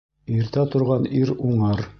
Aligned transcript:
Иртә 0.37 0.63
торған 0.77 1.07
ир 1.21 1.37
уңыр. 1.53 1.89